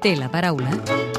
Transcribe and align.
té 0.00 0.14
la 0.16 0.28
paraula 0.30 1.17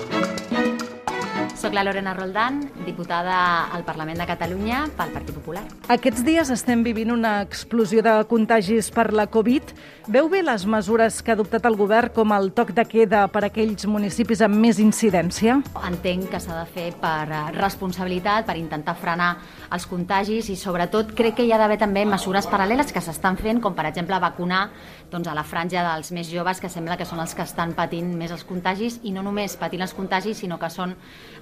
soc 1.59 1.73
la 1.73 1.83
Lorena 1.83 2.13
Roldán, 2.13 2.71
diputada 2.85 3.65
al 3.65 3.83
Parlament 3.83 4.17
de 4.21 4.25
Catalunya 4.25 4.85
pel 4.95 5.11
Partit 5.11 5.35
Popular. 5.35 5.65
Aquests 5.91 6.23
dies 6.23 6.47
estem 6.55 6.85
vivint 6.85 7.11
una 7.11 7.41
explosió 7.43 7.99
de 8.05 8.13
contagis 8.31 8.87
per 8.95 9.09
la 9.11 9.25
Covid. 9.27 9.73
Veu 10.07 10.29
bé 10.31 10.39
les 10.41 10.63
mesures 10.63 11.17
que 11.19 11.33
ha 11.33 11.35
adoptat 11.35 11.67
el 11.67 11.75
govern 11.75 12.13
com 12.15 12.31
el 12.31 12.53
toc 12.55 12.71
de 12.77 12.85
queda 12.87 13.25
per 13.27 13.43
a 13.43 13.49
aquells 13.49 13.83
municipis 13.91 14.39
amb 14.45 14.55
més 14.55 14.79
incidència? 14.79 15.57
Entenc 15.89 16.29
que 16.31 16.39
s'ha 16.39 16.61
de 16.61 16.63
fer 16.71 16.87
per 17.01 17.27
responsabilitat, 17.57 18.47
per 18.47 18.55
intentar 18.55 18.95
frenar 18.95 19.33
els 19.75 19.85
contagis 19.89 20.47
i 20.49 20.55
sobretot 20.55 21.11
crec 21.17 21.41
que 21.41 21.45
hi 21.45 21.51
ha 21.51 21.59
d'haver 21.59 21.77
també 21.83 22.05
mesures 22.07 22.47
paral·leles 22.47 22.95
que 22.95 23.03
s'estan 23.03 23.35
fent, 23.35 23.59
com 23.59 23.75
per 23.75 23.89
exemple 23.91 24.17
vacunar 24.23 24.69
doncs, 25.11 25.27
a 25.27 25.35
la 25.35 25.43
franja 25.43 25.83
dels 25.83 26.13
més 26.15 26.31
joves 26.31 26.63
que 26.63 26.71
sembla 26.71 26.95
que 26.95 27.05
són 27.09 27.19
els 27.19 27.35
que 27.35 27.43
estan 27.43 27.75
patint 27.75 28.15
més 28.15 28.31
els 28.31 28.47
contagis 28.47 29.01
i 29.03 29.11
no 29.11 29.25
només 29.25 29.57
patint 29.59 29.83
els 29.83 29.93
contagis 29.97 30.39
sinó 30.39 30.57
que 30.61 30.71
són 30.71 30.95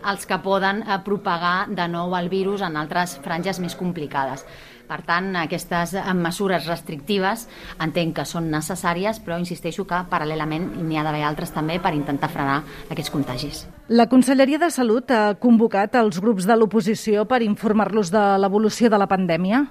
els 0.07 0.25
que 0.25 0.39
poden 0.43 0.81
eh, 0.83 0.97
propagar 1.05 1.67
de 1.69 1.87
nou 1.91 2.15
el 2.17 2.29
virus 2.31 2.63
en 2.65 2.77
altres 2.79 3.17
franges 3.23 3.59
més 3.63 3.75
complicades. 3.75 4.45
Per 4.87 5.01
tant, 5.03 5.33
aquestes 5.35 5.93
eh, 5.99 6.03
mesures 6.15 6.67
restrictives 6.69 7.47
entenc 7.83 8.15
que 8.21 8.25
són 8.27 8.47
necessàries, 8.53 9.19
però 9.23 9.39
insisteixo 9.41 9.83
que 9.87 9.99
paral·lelament 10.11 10.69
n'hi 10.87 10.99
ha 10.99 11.03
d'haver 11.03 11.25
altres 11.27 11.51
també 11.55 11.79
per 11.83 11.93
intentar 11.97 12.31
frenar 12.31 12.61
aquests 12.87 13.11
contagis. 13.11 13.65
La 13.87 14.07
Conselleria 14.07 14.61
de 14.63 14.71
Salut 14.71 15.11
ha 15.11 15.35
convocat 15.39 15.95
els 15.99 16.21
grups 16.23 16.47
de 16.47 16.55
l'oposició 16.55 17.27
per 17.27 17.43
informar-los 17.43 18.11
de 18.15 18.23
l'evolució 18.39 18.89
de 18.91 18.99
la 18.99 19.09
pandèmia? 19.11 19.65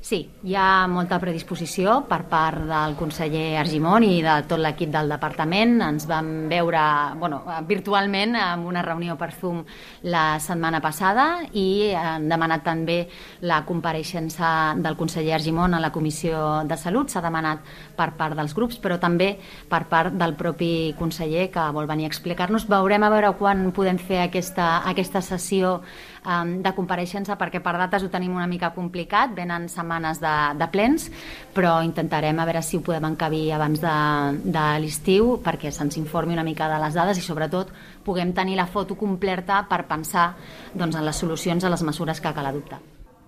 Sí, 0.00 0.20
hi 0.44 0.54
ha 0.54 0.86
molta 0.86 1.16
predisposició 1.18 1.96
per 2.06 2.20
part 2.30 2.60
del 2.68 2.94
conseller 2.98 3.56
Argimon 3.58 4.04
i 4.06 4.20
de 4.22 4.34
tot 4.46 4.60
l'equip 4.60 4.92
del 4.92 5.08
departament. 5.10 5.80
Ens 5.82 6.04
vam 6.06 6.28
veure 6.50 6.82
bueno, 7.18 7.40
virtualment 7.66 8.36
en 8.38 8.66
una 8.68 8.84
reunió 8.86 9.16
per 9.18 9.32
Zoom 9.34 9.64
la 10.06 10.38
setmana 10.38 10.78
passada 10.84 11.24
i 11.58 11.90
han 11.96 12.28
demanat 12.28 12.62
també 12.68 13.00
la 13.40 13.62
compareixença 13.66 14.76
del 14.78 14.98
conseller 15.00 15.34
Argimon 15.40 15.74
a 15.74 15.82
la 15.82 15.90
Comissió 15.90 16.62
de 16.68 16.78
Salut. 16.78 17.10
S'ha 17.10 17.24
demanat 17.24 17.66
per 17.96 18.12
part 18.20 18.36
dels 18.38 18.54
grups, 18.54 18.78
però 18.78 19.00
també 19.02 19.32
per 19.68 19.86
part 19.90 20.14
del 20.14 20.36
propi 20.38 20.94
conseller 21.00 21.48
que 21.50 21.66
vol 21.74 21.90
venir 21.90 22.06
a 22.06 22.12
explicar-nos. 22.12 22.68
Veurem 22.70 23.02
a 23.02 23.10
veure 23.10 23.32
quan 23.40 23.72
podem 23.72 23.98
fer 23.98 24.22
aquesta, 24.28 24.84
aquesta 24.86 25.24
sessió 25.24 25.80
um, 25.80 26.56
de 26.62 26.74
compareixença 26.76 27.34
perquè 27.40 27.58
per 27.64 27.74
dates 27.80 28.04
ho 28.06 28.12
tenim 28.12 28.36
una 28.36 28.46
mica 28.46 28.70
complicat. 28.76 29.34
Venen 29.34 29.66
setmanes 29.66 29.85
setmanes 29.86 30.20
de, 30.20 30.34
de 30.58 30.66
plens, 30.72 31.06
però 31.54 31.78
intentarem 31.86 32.38
a 32.38 32.44
veure 32.44 32.62
si 32.62 32.76
ho 32.76 32.82
podem 32.82 33.06
encabir 33.12 33.52
abans 33.54 33.80
de, 33.80 33.94
de 34.42 34.66
l'estiu 34.82 35.38
perquè 35.44 35.70
se'ns 35.70 35.96
informi 35.96 36.34
una 36.34 36.44
mica 36.44 36.68
de 36.68 36.80
les 36.82 36.94
dades 36.94 37.18
i 37.18 37.22
sobretot 37.22 37.70
puguem 38.04 38.34
tenir 38.34 38.56
la 38.58 38.66
foto 38.66 38.96
completa 38.98 39.64
per 39.70 39.86
pensar 39.86 40.34
doncs, 40.74 40.96
en 40.96 41.06
les 41.06 41.16
solucions 41.16 41.64
a 41.64 41.70
les 41.70 41.82
mesures 41.82 42.20
que 42.20 42.34
cal 42.34 42.46
adoptar. 42.46 42.82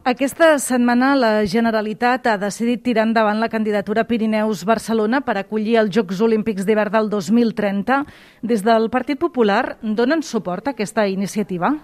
Aquesta 0.09 0.55
setmana 0.63 1.11
la 1.19 1.45
Generalitat 1.45 2.27
ha 2.31 2.39
decidit 2.41 2.81
tirar 2.83 3.05
endavant 3.05 3.43
la 3.43 3.51
candidatura 3.53 4.07
Pirineus-Barcelona 4.09 5.21
per 5.21 5.37
acollir 5.37 5.77
els 5.83 5.93
Jocs 5.93 6.23
Olímpics 6.25 6.65
d'hivern 6.65 6.95
del 6.95 7.11
2030. 7.13 8.01
Des 8.41 8.65
del 8.65 8.89
Partit 8.89 9.21
Popular 9.21 9.77
donen 9.83 10.25
suport 10.25 10.71
a 10.71 10.73
aquesta 10.73 11.05
iniciativa? 11.07 11.75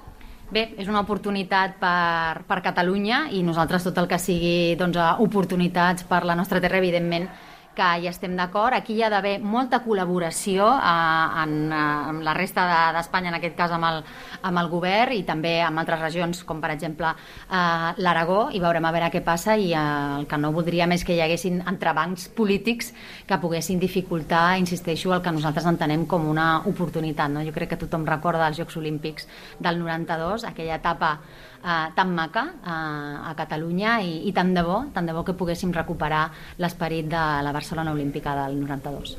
Bé, 0.52 0.66
és 0.76 0.88
una 0.90 1.00
oportunitat 1.00 1.78
per, 1.80 2.44
per 2.44 2.60
Catalunya 2.62 3.24
i 3.32 3.40
nosaltres 3.42 3.86
tot 3.86 3.96
el 4.02 4.08
que 4.10 4.18
sigui 4.20 4.76
doncs, 4.78 4.98
oportunitats 5.24 6.04
per 6.08 6.24
la 6.28 6.36
nostra 6.36 6.60
terra, 6.60 6.78
evidentment, 6.82 7.28
que 7.74 7.86
hi 8.00 8.08
estem 8.08 8.36
d'acord. 8.38 8.74
Aquí 8.76 8.94
hi 8.96 9.02
ha 9.04 9.10
d'haver 9.12 9.36
molta 9.42 9.80
col·laboració 9.84 10.66
eh, 10.78 11.42
en, 11.42 11.54
eh, 11.68 11.80
amb 12.10 12.24
la 12.26 12.34
resta 12.36 12.66
d'Espanya, 12.94 13.32
en 13.32 13.38
aquest 13.38 13.56
cas 13.58 13.74
amb 13.74 13.88
el, 13.88 14.02
amb 14.42 14.62
el 14.62 14.70
govern 14.72 15.14
i 15.16 15.24
també 15.26 15.56
amb 15.64 15.82
altres 15.82 16.00
regions, 16.00 16.44
com 16.48 16.60
per 16.62 16.72
exemple 16.74 17.10
eh, 17.10 17.88
l'Aragó, 17.98 18.48
i 18.54 18.62
veurem 18.62 18.84
a 18.84 18.92
veure 18.94 19.10
què 19.14 19.24
passa 19.26 19.56
i 19.58 19.72
eh, 19.72 19.84
el 20.20 20.28
que 20.30 20.40
no 20.40 20.52
voldríem 20.54 20.94
és 20.96 21.04
que 21.04 21.16
hi 21.16 21.22
haguessin 21.24 21.62
entrebancs 21.66 22.28
polítics 22.36 22.92
que 23.26 23.40
poguessin 23.42 23.82
dificultar, 23.82 24.58
insisteixo, 24.62 25.12
el 25.14 25.24
que 25.24 25.34
nosaltres 25.34 25.66
entenem 25.70 26.06
com 26.06 26.28
una 26.30 26.60
oportunitat. 26.70 27.32
No? 27.34 27.42
Jo 27.44 27.54
crec 27.56 27.74
que 27.74 27.80
tothom 27.80 28.06
recorda 28.08 28.48
els 28.48 28.60
Jocs 28.60 28.78
Olímpics 28.78 29.28
del 29.58 29.82
92, 29.82 30.46
aquella 30.48 30.78
etapa 30.78 31.18
eh, 31.64 31.88
tan 31.94 32.14
maca 32.14 32.44
eh, 32.62 33.30
a 33.30 33.34
Catalunya 33.36 33.98
i, 34.04 34.20
i 34.28 34.32
tant 34.36 34.52
de 34.54 34.62
bo, 34.62 34.84
tant 34.94 35.08
de 35.08 35.16
bo 35.16 35.24
que 35.24 35.34
poguéssim 35.36 35.72
recuperar 35.74 36.28
l'esperit 36.62 37.08
de 37.10 37.24
la 37.42 37.52
Barcelona 37.52 37.63
Olímpica 37.72 38.34
del 38.36 38.60
92. 38.60 39.18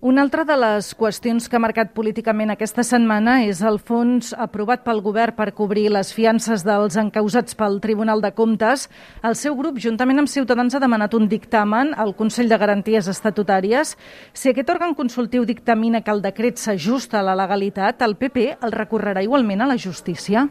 Una 0.00 0.20
altra 0.20 0.44
de 0.44 0.54
les 0.60 0.90
qüestions 0.94 1.46
que 1.48 1.56
ha 1.56 1.62
marcat 1.62 1.94
políticament 1.96 2.52
aquesta 2.52 2.82
setmana 2.84 3.38
és 3.48 3.62
el 3.64 3.78
fons 3.80 4.34
aprovat 4.36 4.82
pel 4.84 5.00
govern 5.00 5.32
per 5.34 5.54
cobrir 5.56 5.86
les 5.88 6.10
fiances 6.12 6.66
dels 6.66 6.98
encausats 7.00 7.56
pel 7.56 7.80
Tribunal 7.80 8.20
de 8.20 8.30
Comptes. 8.36 8.90
El 9.24 9.38
seu 9.40 9.56
grup, 9.56 9.80
juntament 9.80 10.20
amb 10.20 10.28
Ciutadans, 10.28 10.76
ha 10.76 10.82
demanat 10.84 11.16
un 11.16 11.30
dictamen 11.32 11.94
al 11.96 12.12
Consell 12.14 12.52
de 12.52 12.60
Garanties 12.60 13.08
Estatutàries. 13.08 13.96
Si 14.36 14.52
aquest 14.52 14.70
òrgan 14.76 14.94
consultiu 14.94 15.48
dictamina 15.48 16.04
que 16.04 16.12
el 16.12 16.20
decret 16.20 16.60
s'ajusta 16.60 17.22
a 17.22 17.26
la 17.30 17.38
legalitat, 17.40 18.04
el 18.04 18.18
PP 18.20 18.58
el 18.60 18.76
recorrerà 18.76 19.24
igualment 19.24 19.64
a 19.64 19.70
la 19.72 19.80
justícia? 19.80 20.44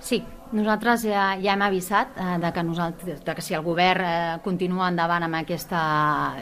Sí, 0.00 0.24
nosaltres 0.56 1.04
ja, 1.06 1.24
ja 1.40 1.54
hem 1.54 1.62
avisat 1.62 2.16
eh, 2.18 2.36
de, 2.42 2.50
que 2.54 2.64
nosaltres, 2.66 3.20
de 3.24 3.34
que 3.36 3.44
si 3.44 3.54
el 3.54 3.62
govern 3.66 4.06
eh, 4.06 4.38
continua 4.44 4.88
endavant 4.90 5.26
amb 5.26 5.38
aquesta... 5.40 5.80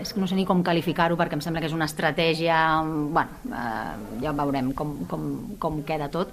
És 0.01 0.15
que 0.15 0.23
no 0.23 0.29
sé 0.31 0.39
ni 0.39 0.47
com 0.49 0.63
qualificar-ho 0.65 1.19
perquè 1.21 1.39
em 1.39 1.45
sembla 1.45 1.63
que 1.63 1.69
és 1.71 1.77
una 1.77 1.89
estratègia... 1.91 2.59
bueno, 2.85 3.43
eh, 3.53 4.19
ja 4.25 4.35
veurem 4.39 4.73
com, 4.79 4.97
com, 5.11 5.29
com 5.61 5.83
queda 5.89 6.11
tot, 6.13 6.33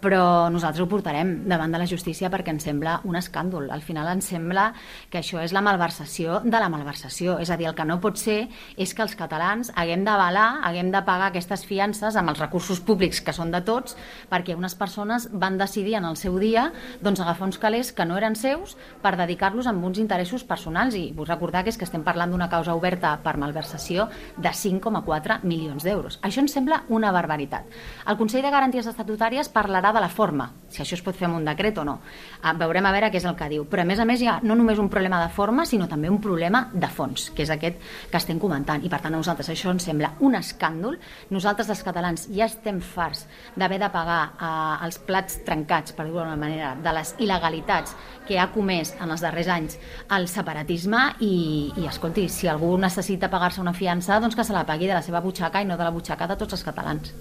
però 0.00 0.50
nosaltres 0.52 0.82
ho 0.82 0.88
portarem 0.90 1.44
davant 1.48 1.72
de 1.72 1.80
la 1.80 1.88
justícia 1.88 2.30
perquè 2.32 2.52
ens 2.54 2.66
sembla 2.66 3.00
un 3.04 3.16
escàndol. 3.18 3.70
Al 3.72 3.82
final 3.82 4.08
ens 4.12 4.28
sembla 4.32 4.70
que 5.10 5.20
això 5.20 5.42
és 5.42 5.54
la 5.54 5.62
malversació 5.64 6.40
de 6.44 6.60
la 6.60 6.70
malversació. 6.72 7.38
És 7.42 7.50
a 7.50 7.58
dir, 7.60 7.68
el 7.68 7.76
que 7.76 7.86
no 7.88 8.00
pot 8.02 8.18
ser 8.20 8.48
és 8.76 8.94
que 8.94 9.04
els 9.04 9.16
catalans 9.18 9.72
haguem 9.74 10.04
d'avalar, 10.06 10.60
haguem 10.64 10.90
de 10.94 11.02
pagar 11.04 11.30
aquestes 11.30 11.64
fiances 11.66 12.16
amb 12.16 12.32
els 12.32 12.40
recursos 12.42 12.80
públics 12.80 13.20
que 13.24 13.34
són 13.36 13.52
de 13.54 13.60
tots 13.64 13.96
perquè 14.30 14.56
unes 14.56 14.74
persones 14.78 15.28
van 15.32 15.58
decidir 15.58 15.96
en 15.98 16.08
el 16.08 16.16
seu 16.16 16.38
dia 16.40 16.70
doncs, 17.02 17.20
agafar 17.20 17.48
uns 17.48 17.58
calés 17.58 17.92
que 17.92 18.06
no 18.08 18.16
eren 18.18 18.36
seus 18.36 18.76
per 19.02 19.16
dedicar-los 19.20 19.68
amb 19.70 19.84
uns 19.84 20.00
interessos 20.02 20.44
personals 20.44 20.96
i 20.98 21.10
vull 21.16 21.28
recordar 21.28 21.64
que 21.64 21.72
és 21.72 21.78
que 21.78 21.86
estem 21.88 22.04
parlant 22.06 22.32
d'una 22.32 22.48
causa 22.52 22.74
oberta 22.74 23.16
per 23.24 23.36
malversació 23.40 24.08
de 24.36 24.50
5,4 24.50 25.42
milions 25.44 25.84
d'euros. 25.84 26.18
Això 26.22 26.42
ens 26.42 26.54
sembla 26.56 26.82
una 26.88 27.12
barbaritat. 27.12 27.68
El 28.08 28.18
Consell 28.20 28.44
de 28.44 28.52
Garanties 28.54 28.88
Estatutàries 28.90 29.50
parlarà 29.52 29.83
de 29.92 30.00
la 30.00 30.08
forma, 30.08 30.50
si 30.68 30.82
això 30.82 30.96
es 30.96 31.02
pot 31.04 31.16
fer 31.16 31.28
amb 31.28 31.38
un 31.38 31.44
decret 31.46 31.76
o 31.78 31.84
no. 31.86 31.98
Ah, 32.42 32.54
veurem 32.58 32.86
a 32.86 32.92
veure 32.94 33.10
què 33.12 33.20
és 33.20 33.26
el 33.28 33.36
que 33.38 33.48
diu. 33.50 33.66
Però 33.70 33.84
a 33.84 33.88
més 33.88 34.00
a 34.00 34.06
més 34.08 34.22
hi 34.22 34.28
ha 34.30 34.38
no 34.42 34.56
només 34.58 34.80
un 34.82 34.88
problema 34.92 35.20
de 35.22 35.30
forma, 35.34 35.66
sinó 35.68 35.86
també 35.90 36.10
un 36.10 36.20
problema 36.22 36.64
de 36.72 36.88
fons, 36.90 37.28
que 37.34 37.44
és 37.44 37.52
aquest 37.54 37.78
que 38.10 38.18
estem 38.18 38.40
comentant. 38.42 38.84
I 38.84 38.90
per 38.92 39.00
tant 39.04 39.14
a 39.14 39.20
nosaltres 39.20 39.50
això 39.52 39.70
ens 39.74 39.86
sembla 39.86 40.14
un 40.26 40.34
escàndol. 40.38 40.98
Nosaltres 41.34 41.70
els 41.70 41.84
catalans 41.86 42.28
ja 42.32 42.48
estem 42.48 42.80
farts 42.80 43.26
d'haver 43.56 43.80
de 43.82 43.90
pagar 43.94 44.20
eh, 44.34 44.86
els 44.86 44.98
plats 45.06 45.40
trencats, 45.46 45.94
per 45.94 46.08
dir-ho 46.08 46.22
d'una 46.22 46.40
manera, 46.40 46.74
de 46.80 46.96
les 46.98 47.14
il·legalitats 47.18 47.94
que 48.26 48.38
ha 48.40 48.48
comès 48.54 48.94
en 49.00 49.12
els 49.12 49.22
darrers 49.22 49.50
anys 49.52 49.78
el 50.16 50.28
separatisme 50.32 51.04
i, 51.20 51.34
i 51.76 51.86
escolti, 51.90 52.26
si 52.32 52.48
algú 52.50 52.74
necessita 52.80 53.30
pagar-se 53.30 53.62
una 53.62 53.76
fiança, 53.76 54.18
doncs 54.20 54.36
que 54.36 54.46
se 54.46 54.56
la 54.56 54.66
pagui 54.66 54.88
de 54.90 54.96
la 54.96 55.04
seva 55.04 55.22
butxaca 55.24 55.62
i 55.62 55.68
no 55.68 55.78
de 55.78 55.86
la 55.86 55.94
butxaca 55.94 56.30
de 56.30 56.40
tots 56.40 56.58
els 56.58 56.66
catalans. 56.66 57.14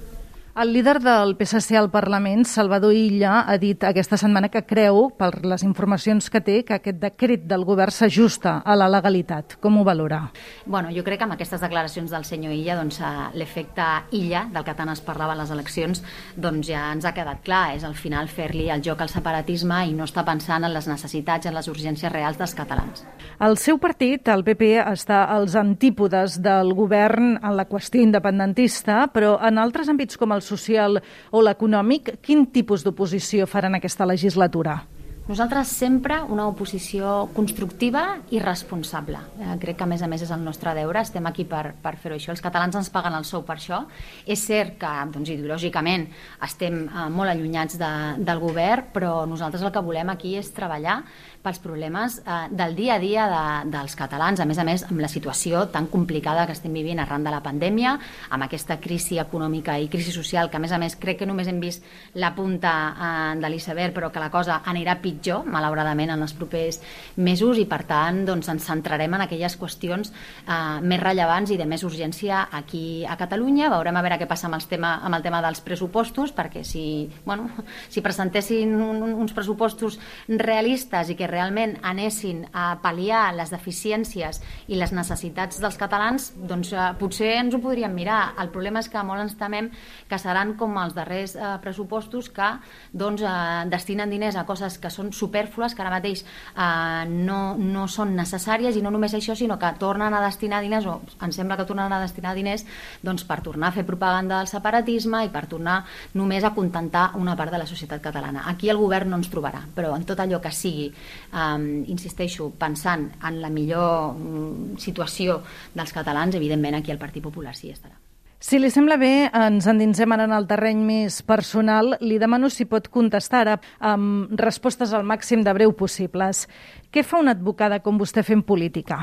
El 0.56 0.72
líder 0.72 1.00
del 1.02 1.36
PSC 1.36 1.75
al 1.75 1.90
Parlament, 1.90 2.46
Salvador 2.46 2.94
Illa, 2.94 3.40
ha 3.50 3.56
dit 3.58 3.81
aquesta 3.88 4.19
setmana 4.22 4.52
que 4.53 4.62
creu, 4.69 5.08
per 5.18 5.40
les 5.50 5.64
informacions 5.66 6.28
que 6.30 6.44
té, 6.46 6.59
que 6.62 6.75
aquest 6.75 7.00
decret 7.02 7.47
del 7.50 7.64
govern 7.66 7.90
s'ajusta 7.90 8.59
a 8.62 8.75
la 8.78 8.86
legalitat. 8.86 9.56
Com 9.58 9.80
ho 9.80 9.84
valora? 9.84 10.19
Bueno, 10.68 10.91
jo 10.94 11.02
crec 11.02 11.18
que 11.18 11.25
amb 11.25 11.34
aquestes 11.34 11.64
declaracions 11.66 12.14
del 12.14 12.28
senyor 12.30 12.53
Illa, 12.53 12.76
doncs, 12.78 13.00
l'efecte 13.34 13.88
Illa, 14.14 14.44
del 14.53 14.67
que 14.67 14.76
tant 14.78 14.91
es 14.94 15.02
parlava 15.02 15.34
a 15.34 15.40
les 15.40 15.50
eleccions, 15.50 16.03
doncs 16.38 16.70
ja 16.70 16.84
ens 16.94 17.09
ha 17.09 17.16
quedat 17.17 17.41
clar. 17.41 17.64
És 17.73 17.82
al 17.90 17.97
final 17.97 18.29
fer-li 18.29 18.70
el 18.70 18.85
joc 18.85 19.02
al 19.02 19.09
separatisme 19.09 19.82
i 19.90 19.97
no 19.97 20.05
està 20.05 20.22
pensant 20.22 20.70
en 20.70 20.76
les 20.78 20.85
necessitats, 20.85 21.50
en 21.50 21.58
les 21.58 21.72
urgències 21.73 22.14
reals 22.14 22.38
dels 22.38 22.53
catalans. 22.53 23.08
El 23.41 23.58
seu 23.58 23.82
partit, 23.82 24.29
el 24.29 24.46
PP, 24.46 24.76
està 24.85 25.23
als 25.34 25.58
antípodes 25.58 26.38
del 26.46 26.76
govern 26.78 27.40
en 27.41 27.58
la 27.58 27.66
qüestió 27.66 28.05
independentista, 28.05 29.08
però 29.09 29.40
en 29.41 29.58
altres 29.58 29.90
àmbits 29.90 30.22
com 30.22 30.29
el 30.29 30.42
social 30.43 31.01
o 31.31 31.41
l'econòmic, 31.41 32.17
quin 32.22 32.45
tipus 32.51 32.84
d'oposició 32.85 33.47
faran 33.49 33.79
aquesta 33.79 34.07
legislatura? 34.09 34.84
Nosaltres 35.23 35.69
sempre 35.72 36.17
una 36.28 36.49
oposició 36.51 37.29
constructiva 37.31 38.01
i 38.35 38.41
responsable. 38.43 39.22
Eh, 39.40 39.53
crec 39.61 39.78
que, 39.79 39.85
a 39.85 39.87
més 39.87 40.01
a 40.03 40.09
més, 40.11 40.25
és 40.25 40.31
el 40.35 40.41
nostre 40.43 40.73
deure. 40.75 40.99
Estem 40.99 41.23
aquí 41.29 41.45
per, 41.47 41.78
per 41.79 41.93
fer-ho 41.95 42.17
això. 42.17 42.34
Els 42.34 42.43
catalans 42.43 42.75
ens 42.75 42.90
paguen 42.91 43.16
el 43.16 43.23
sou 43.23 43.45
per 43.47 43.55
això. 43.55 43.85
És 44.28 44.43
cert 44.43 44.75
que, 44.81 44.91
doncs, 45.13 45.31
ideològicament, 45.31 46.09
estem 46.43 46.81
eh, 46.84 47.05
molt 47.07 47.31
allunyats 47.31 47.79
de, 47.79 47.93
del 48.19 48.43
govern, 48.43 48.90
però 48.91 49.13
nosaltres 49.23 49.63
el 49.63 49.72
que 49.72 49.85
volem 49.87 50.11
aquí 50.11 50.35
és 50.41 50.51
treballar 50.51 50.99
pels 51.43 51.59
problemes 51.59 52.22
eh, 52.23 52.47
del 52.49 52.75
dia 52.75 52.95
a 52.95 52.99
dia 52.99 53.28
de, 53.28 53.72
dels 53.73 53.97
catalans, 53.99 54.40
a 54.40 54.47
més 54.47 54.59
a 54.59 54.63
més, 54.63 54.85
amb 54.87 55.01
la 55.03 55.09
situació 55.11 55.66
tan 55.73 55.90
complicada 55.91 56.45
que 56.47 56.55
estem 56.55 56.73
vivint 56.73 57.01
arran 57.03 57.25
de 57.25 57.34
la 57.34 57.41
pandèmia, 57.43 57.97
amb 58.31 58.47
aquesta 58.47 58.79
crisi 58.79 59.19
econòmica 59.19 59.75
i 59.79 59.90
crisi 59.91 60.13
social, 60.16 60.49
que, 60.49 60.57
a 60.57 60.63
més 60.63 60.72
a 60.72 60.79
més, 60.79 60.95
crec 60.99 61.19
que 61.22 61.28
només 61.28 61.49
hem 61.51 61.59
vist 61.59 61.84
la 62.16 62.31
punta 62.37 62.73
eh, 62.93 63.41
de 63.43 63.51
l'iceberg, 63.51 63.93
però 63.95 64.09
que 64.13 64.23
la 64.23 64.31
cosa 64.31 64.61
anirà 64.72 64.95
pitjor 65.03 65.43
malauradament, 65.43 66.13
en 66.16 66.23
els 66.23 66.35
propers 66.37 66.79
mesos 67.17 67.59
i, 67.59 67.67
per 67.67 67.84
tant, 67.90 68.23
doncs, 68.28 68.47
ens 68.53 68.69
centrarem 68.72 69.19
en 69.19 69.25
aquelles 69.28 69.57
qüestions 69.59 70.13
eh, 70.13 70.79
més 70.79 71.03
rellevants 71.03 71.51
i 71.51 71.59
de 71.59 71.67
més 71.67 71.84
urgència 71.84 72.47
aquí 72.55 73.03
a 73.03 73.19
Catalunya. 73.19 73.67
Veurem 73.73 73.99
a 73.99 74.05
veure 74.05 74.22
què 74.22 74.29
passa 74.29 74.47
amb, 74.47 74.55
els 74.61 74.69
tema, 74.72 74.95
amb 75.03 75.19
el 75.19 75.28
tema 75.28 75.43
dels 75.43 75.59
pressupostos, 75.66 76.31
perquè 76.31 76.63
si, 76.63 77.09
bueno, 77.28 77.49
si 77.91 78.01
presentessin 78.05 78.73
un, 78.79 79.03
uns 79.11 79.35
pressupostos 79.35 79.99
realistes 80.29 81.11
i 81.11 81.19
que 81.19 81.33
realment 81.34 81.76
anessin 81.82 82.46
a 82.53 82.78
pal·liar 82.84 83.26
les 83.35 83.52
deficiències 83.53 84.40
i 84.70 84.78
les 84.80 84.94
necessitats 84.94 85.59
dels 85.64 85.78
catalans, 85.82 86.30
doncs 86.38 86.74
eh, 86.74 86.88
potser 87.00 87.34
ens 87.40 87.56
ho 87.58 87.62
podríem 87.64 87.94
mirar. 87.94 88.35
El 88.41 88.52
problema 88.53 88.84
és 88.84 88.90
que 88.91 89.03
molt 89.03 89.24
ens 89.24 89.35
temem 89.40 89.72
que 90.09 90.20
seran 90.22 90.56
com 90.59 90.78
els 90.82 90.96
darrers 90.96 91.35
eh, 91.35 91.56
pressupostos 91.64 92.30
que 92.34 92.50
doncs, 92.94 93.24
eh, 93.26 93.66
destinen 93.74 94.12
diners 94.14 94.38
a 94.38 94.46
coses 94.46 94.78
que 94.80 94.91
són 94.94 95.12
superflues, 95.14 95.76
que 95.76 95.84
ara 95.84 95.94
mateix 95.97 96.24
eh, 96.24 97.03
no, 97.09 97.56
no 97.58 97.88
són 97.91 98.16
necessàries 98.18 98.78
i 98.78 98.84
no 98.86 98.94
només 98.94 99.16
això, 99.18 99.36
sinó 99.38 99.58
que 99.59 99.74
tornen 99.82 100.14
a 100.14 100.22
destinar 100.26 100.62
diners, 100.64 100.88
o 100.88 101.00
ens 101.26 101.40
sembla 101.40 101.58
que 101.59 101.68
tornen 101.70 101.91
a 101.91 102.02
destinar 102.03 102.36
diners 102.38 102.66
doncs, 103.03 103.26
per 103.28 103.41
tornar 103.46 103.72
a 103.72 103.76
fer 103.76 103.86
propaganda 103.88 104.40
del 104.40 104.52
separatisme 104.52 105.24
i 105.26 105.32
per 105.34 105.46
tornar 105.52 105.82
només 106.14 106.44
a 106.44 106.53
contentar 106.56 107.12
una 107.20 107.36
part 107.40 107.53
de 107.53 107.62
la 107.62 107.70
societat 107.70 108.02
catalana. 108.03 108.46
Aquí 108.52 108.70
el 108.70 108.82
govern 108.82 109.12
no 109.14 109.20
ens 109.22 109.32
trobarà, 109.32 109.64
però 109.76 109.96
en 109.97 110.06
tot 110.08 110.20
allò 110.20 110.41
que 110.44 110.52
sigui, 110.53 110.90
eh, 111.31 111.84
insisteixo, 111.87 112.52
pensant 112.59 113.09
en 113.23 113.41
la 113.41 113.52
millor 113.53 114.14
mm, 114.14 114.79
situació 114.84 115.41
dels 115.73 115.93
catalans, 115.93 116.35
evidentment 116.35 116.79
aquí 116.79 116.91
el 116.91 117.02
Partit 117.02 117.23
Popular 117.23 117.55
sí 117.55 117.72
estarà. 117.72 117.96
Si 118.43 118.58
li 118.59 118.67
sembla 118.67 118.97
bé, 118.99 119.29
ens 119.31 119.70
endinsem 119.72 120.11
ara 120.11 120.25
en 120.28 120.34
el 120.35 120.49
terreny 120.49 120.81
més 120.84 121.22
personal. 121.23 121.93
Li 122.03 122.17
demano 122.20 122.49
si 122.52 122.67
pot 122.67 122.90
contestar 122.91 123.46
ara 123.46 123.53
amb 123.79 124.35
respostes 124.35 124.91
al 124.91 125.08
màxim 125.08 125.46
de 125.47 125.53
breu 125.55 125.72
possibles. 125.72 126.49
Què 126.91 127.08
fa 127.08 127.23
una 127.23 127.37
advocada 127.37 127.79
com 127.79 127.96
vostè 128.02 128.19
fent 128.28 128.43
política? 128.43 128.99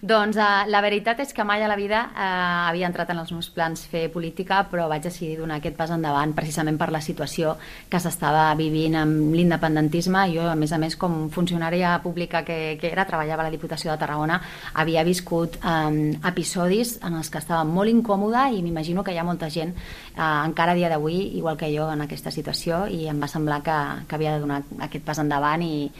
Doncs 0.00 0.38
uh, 0.40 0.64
la 0.70 0.80
veritat 0.80 1.20
és 1.20 1.34
que 1.36 1.44
mai 1.44 1.64
a 1.64 1.68
la 1.68 1.76
vida 1.76 2.04
uh, 2.08 2.68
havia 2.70 2.88
entrat 2.88 3.10
en 3.12 3.20
els 3.20 3.32
meus 3.34 3.50
plans 3.52 3.82
fer 3.90 4.06
política, 4.12 4.62
però 4.70 4.86
vaig 4.88 5.02
decidir 5.04 5.36
donar 5.40 5.58
aquest 5.60 5.76
pas 5.76 5.90
endavant 5.92 6.32
precisament 6.36 6.78
per 6.80 6.90
la 6.94 7.02
situació 7.04 7.56
que 7.90 8.00
s'estava 8.00 8.48
vivint 8.58 8.96
amb 9.00 9.34
l'independentisme. 9.34 10.24
Jo, 10.32 10.48
a 10.52 10.56
més 10.58 10.72
a 10.72 10.78
més, 10.80 10.96
com 10.96 11.28
funcionària 11.32 11.96
pública 12.04 12.44
que, 12.46 12.76
que 12.80 12.92
era, 12.92 13.06
treballava 13.08 13.44
a 13.44 13.48
la 13.48 13.54
Diputació 13.54 13.92
de 13.92 13.98
Tarragona, 14.00 14.40
havia 14.74 15.04
viscut 15.04 15.58
um, 15.60 16.00
episodis 16.30 16.96
en 17.04 17.18
els 17.20 17.30
que 17.30 17.42
estava 17.42 17.64
molt 17.68 17.92
incòmoda 17.92 18.48
i 18.54 18.62
m'imagino 18.64 19.04
que 19.04 19.12
hi 19.14 19.20
ha 19.20 19.26
molta 19.26 19.50
gent 19.50 19.74
uh, 19.74 20.46
encara 20.46 20.76
dia 20.78 20.88
d'avui, 20.92 21.20
igual 21.38 21.58
que 21.60 21.70
jo, 21.74 21.90
en 21.90 22.06
aquesta 22.06 22.32
situació 22.34 22.86
i 22.88 23.06
em 23.10 23.20
va 23.20 23.28
semblar 23.28 23.60
que, 23.66 23.78
que 24.08 24.16
havia 24.16 24.36
de 24.36 24.44
donar 24.46 24.62
aquest 24.86 25.04
pas 25.06 25.20
endavant 25.22 25.62
i, 25.66 25.90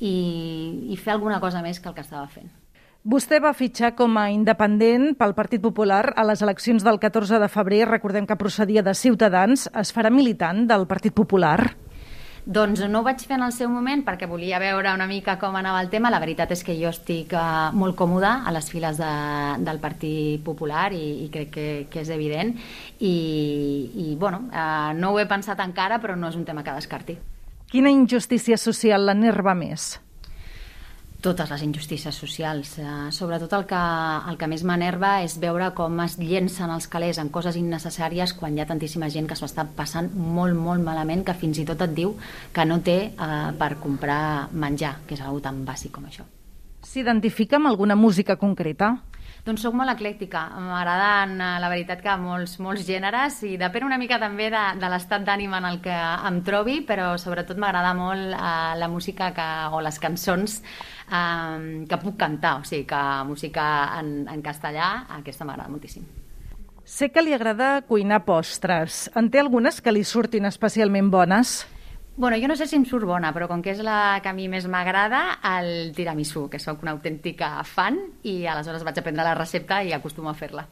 i, 0.00 0.14
i 0.92 0.96
fer 0.96 1.16
alguna 1.16 1.40
cosa 1.40 1.62
més 1.64 1.80
que 1.80 1.90
el 1.90 1.96
que 1.96 2.06
estava 2.06 2.26
fent. 2.30 2.50
Vostè 3.08 3.38
va 3.40 3.54
fitxar 3.56 3.94
com 3.96 4.18
a 4.20 4.26
independent 4.28 5.14
pel 5.16 5.30
Partit 5.32 5.62
Popular 5.64 6.10
a 6.12 6.26
les 6.28 6.42
eleccions 6.44 6.82
del 6.84 6.98
14 7.00 7.38
de 7.40 7.46
febrer. 7.48 7.86
Recordem 7.88 8.26
que 8.28 8.36
procedia 8.36 8.82
de 8.84 8.92
Ciutadans. 8.92 9.62
Es 9.80 9.94
farà 9.96 10.10
militant 10.12 10.66
del 10.68 10.84
Partit 10.90 11.14
Popular? 11.16 11.70
Doncs 12.44 12.82
no 12.84 13.00
ho 13.00 13.06
vaig 13.06 13.22
fer 13.24 13.38
en 13.38 13.46
el 13.46 13.54
seu 13.56 13.70
moment 13.72 14.02
perquè 14.04 14.28
volia 14.28 14.60
veure 14.60 14.92
una 14.92 15.06
mica 15.08 15.38
com 15.40 15.56
anava 15.56 15.80
el 15.80 15.88
tema. 15.88 16.10
La 16.12 16.20
veritat 16.20 16.52
és 16.52 16.60
que 16.66 16.76
jo 16.76 16.90
estic 16.92 17.32
uh, 17.32 17.70
molt 17.72 17.96
còmoda 17.96 18.42
a 18.44 18.52
les 18.52 18.68
files 18.68 19.00
de, 19.00 19.12
del 19.64 19.80
Partit 19.80 20.42
Popular 20.44 20.90
i, 20.92 21.24
i 21.24 21.30
crec 21.32 21.52
que, 21.54 21.68
que 21.88 22.02
és 22.02 22.10
evident. 22.12 22.52
I, 23.00 23.14
i 24.04 24.10
bueno, 24.20 24.42
uh, 24.52 24.92
no 25.00 25.14
ho 25.14 25.22
he 25.22 25.24
pensat 25.30 25.64
encara, 25.64 25.96
però 26.04 26.18
no 26.18 26.28
és 26.28 26.36
un 26.36 26.44
tema 26.44 26.60
que 26.60 26.76
descarti. 26.76 27.16
Quina 27.72 27.88
injustícia 27.88 28.60
social 28.60 29.08
l'enerva 29.08 29.56
més? 29.56 29.94
Totes 31.28 31.50
les 31.52 31.64
injustícies 31.66 32.16
socials. 32.16 32.76
Eh, 32.80 32.86
sobretot 33.12 33.52
el 33.58 33.66
que, 33.68 33.82
el 34.30 34.40
que 34.40 34.48
més 34.50 34.64
m'enerva 34.64 35.18
és 35.26 35.36
veure 35.42 35.70
com 35.76 36.00
es 36.04 36.16
llencen 36.20 36.72
els 36.72 36.88
calés 36.88 37.20
en 37.20 37.32
coses 37.34 37.58
innecessàries 37.60 38.34
quan 38.38 38.56
hi 38.56 38.64
ha 38.64 38.68
tantíssima 38.70 39.10
gent 39.12 39.28
que 39.28 39.36
s'ho 39.38 39.48
està 39.48 39.66
passant 39.76 40.10
molt, 40.14 40.56
molt 40.56 40.84
malament, 40.84 41.26
que 41.26 41.36
fins 41.36 41.60
i 41.60 41.68
tot 41.68 41.84
et 41.84 41.94
diu 42.00 42.16
que 42.54 42.66
no 42.68 42.80
té 42.80 42.98
eh, 43.12 43.38
per 43.60 43.74
comprar 43.82 44.48
menjar, 44.52 44.98
que 45.06 45.18
és 45.18 45.24
una 45.24 45.44
tan 45.44 45.64
bàsic 45.68 45.96
com 45.98 46.08
això. 46.08 46.26
S'identifica 46.84 47.58
amb 47.58 47.66
alguna 47.70 47.96
música 47.98 48.36
concreta? 48.36 48.96
Doncs 49.46 49.62
sóc 49.64 49.74
molt 49.78 49.90
eclèctica. 49.92 50.42
M'agraden, 50.60 51.38
eh, 51.40 51.58
la 51.62 51.70
veritat, 51.72 52.02
que 52.04 52.14
molts, 52.20 52.58
molts 52.60 52.84
gèneres 52.86 53.38
i 53.48 53.56
depèn 53.60 53.86
una 53.86 53.98
mica 53.98 54.18
també 54.20 54.50
de, 54.52 54.64
de 54.80 54.90
l'estat 54.92 55.24
d'ànima 55.24 55.60
en 55.62 55.68
el 55.70 55.80
que 55.84 55.94
em 56.28 56.42
trobi, 56.44 56.80
però 56.84 57.14
sobretot 57.18 57.56
m'agrada 57.56 57.94
molt 57.96 58.34
uh, 58.34 58.76
la 58.78 58.88
música 58.88 59.30
que, 59.32 59.48
o 59.72 59.80
les 59.80 59.98
cançons 59.98 60.58
uh, 61.08 61.84
que 61.88 62.00
puc 62.02 62.18
cantar, 62.20 62.58
o 62.60 62.64
sigui, 62.68 62.84
que 62.88 63.02
música 63.24 63.64
en, 64.00 64.28
en 64.28 64.42
castellà, 64.42 65.08
aquesta 65.20 65.48
m'agrada 65.48 65.72
moltíssim. 65.72 66.04
Sé 66.84 67.10
que 67.12 67.20
li 67.20 67.34
agrada 67.36 67.82
cuinar 67.88 68.22
postres. 68.24 69.06
En 69.16 69.28
té 69.28 69.40
algunes 69.40 69.82
que 69.84 69.92
li 69.92 70.04
surtin 70.04 70.48
especialment 70.48 71.10
bones? 71.12 71.62
Bueno, 72.18 72.36
jo 72.36 72.48
no 72.48 72.56
sé 72.56 72.66
si 72.66 72.74
em 72.74 72.82
surt 72.82 73.06
bona, 73.06 73.28
però 73.30 73.46
com 73.46 73.60
que 73.62 73.70
és 73.70 73.78
la 73.86 74.18
que 74.18 74.26
a 74.26 74.34
mi 74.34 74.48
més 74.50 74.64
m'agrada, 74.66 75.36
el 75.54 75.92
tiramisú, 75.94 76.48
que 76.50 76.58
sóc 76.58 76.80
una 76.82 76.90
autèntica 76.96 77.52
fan 77.62 78.00
i 78.26 78.40
aleshores 78.42 78.82
vaig 78.82 78.98
aprendre 78.98 79.22
la 79.22 79.36
recepta 79.38 79.78
i 79.86 79.92
acostumo 79.94 80.26
a 80.26 80.34
fer-la. 80.34 80.64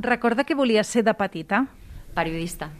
Recorda 0.00 0.46
que 0.48 0.56
volia 0.56 0.80
ser 0.80 1.04
de 1.04 1.12
petita? 1.12 1.60
Periodista. 2.16 2.70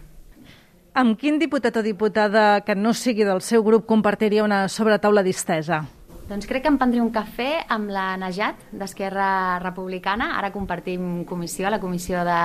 Amb 0.97 1.21
quin 1.21 1.37
diputat 1.37 1.77
o 1.77 1.83
diputada 1.85 2.63
que 2.65 2.73
no 2.73 2.95
sigui 2.97 3.29
del 3.29 3.45
seu 3.45 3.61
grup 3.61 3.85
compartiria 3.85 4.49
una 4.49 4.71
sobretaula 4.73 5.21
distesa? 5.21 5.83
Doncs 6.27 6.49
crec 6.51 6.65
que 6.65 6.71
em 6.73 6.75
prendré 6.75 6.99
un 6.99 7.13
cafè 7.15 7.69
amb 7.71 7.93
la 7.95 8.17
Najat, 8.19 8.65
d'Esquerra 8.75 9.61
Republicana. 9.63 10.33
Ara 10.41 10.51
compartim 10.51 11.23
comissió, 11.25 11.71
la 11.71 11.79
Comissió 11.79 12.25
de, 12.27 12.39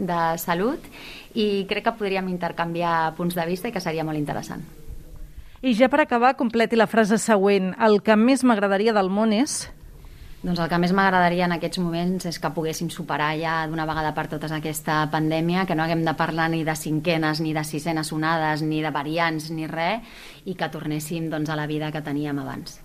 de 0.00 0.20
Salut, 0.40 0.86
i 1.36 1.66
crec 1.68 1.84
que 1.84 1.96
podríem 1.98 2.30
intercanviar 2.32 3.12
punts 3.20 3.36
de 3.36 3.44
vista 3.44 3.68
i 3.68 3.74
que 3.74 3.84
seria 3.84 4.06
molt 4.08 4.16
interessant. 4.16 4.64
I 5.60 5.74
ja 5.76 5.90
per 5.92 6.00
acabar, 6.06 6.38
completi 6.40 6.78
la 6.80 6.88
frase 6.88 7.18
següent. 7.20 7.74
El 7.84 8.00
que 8.00 8.16
més 8.16 8.46
m'agradaria 8.48 8.96
del 8.96 9.12
món 9.12 9.36
és... 9.36 9.66
Doncs 10.38 10.62
el 10.62 10.70
que 10.70 10.78
més 10.80 10.94
m'agradaria 10.94 11.48
en 11.50 11.56
aquests 11.58 11.82
moments 11.82 12.28
és 12.30 12.36
que 12.40 12.54
poguéssim 12.54 12.88
superar 12.94 13.32
ja 13.36 13.58
d'una 13.68 13.84
vegada 13.90 14.14
per 14.14 14.28
totes 14.30 14.54
aquesta 14.54 15.02
pandèmia, 15.12 15.66
que 15.66 15.76
no 15.76 15.84
haguem 15.84 16.06
de 16.06 16.14
parlar 16.16 16.48
ni 16.48 16.62
de 16.64 16.78
cinquenes, 16.78 17.42
ni 17.44 17.52
de 17.52 17.66
sisenes 17.66 18.14
onades, 18.14 18.62
ni 18.62 18.80
de 18.80 18.94
variants, 18.94 19.50
ni 19.50 19.66
res, 19.68 20.20
i 20.46 20.54
que 20.54 20.70
tornéssim 20.72 21.28
doncs, 21.28 21.50
a 21.50 21.58
la 21.58 21.66
vida 21.66 21.90
que 21.92 22.06
teníem 22.06 22.38
abans. 22.38 22.78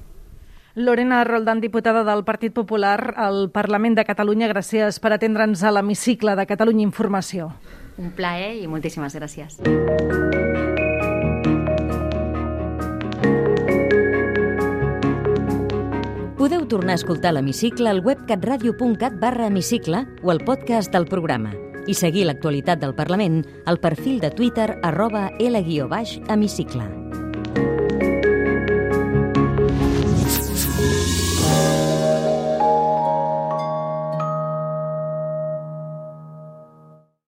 Lorena 0.75 1.23
Roldán, 1.23 1.61
diputada 1.61 2.03
del 2.03 2.23
Partit 2.23 2.51
Popular 2.51 3.13
al 3.15 3.51
Parlament 3.53 3.93
de 3.93 4.05
Catalunya, 4.07 4.47
gràcies 4.49 4.97
per 4.97 5.11
atendre'ns 5.13 5.61
a 5.61 5.69
l'hemicicle 5.69 6.33
de 6.33 6.45
Catalunya 6.49 6.81
Informació. 6.81 7.51
Un 8.01 8.09
plaer 8.17 8.55
i 8.57 8.65
moltíssimes 8.65 9.13
gràcies. 9.13 9.59
Podeu 16.41 16.65
tornar 16.65 16.97
a 16.97 17.01
escoltar 17.03 17.35
l'hemicicle 17.37 17.93
al 17.93 18.01
web 18.01 18.25
catradio.cat 18.25 19.21
barra 19.21 19.45
hemicicle 19.53 20.07
o 20.23 20.33
al 20.33 20.41
podcast 20.41 20.91
del 20.91 21.05
programa 21.05 21.53
i 21.85 21.93
seguir 21.93 22.25
l'actualitat 22.25 22.81
del 22.81 22.97
Parlament 22.97 23.43
al 23.69 23.77
perfil 23.77 24.19
de 24.23 24.33
Twitter 24.33 24.79
arroba 24.81 25.29
L-hemicicle. 25.37 27.02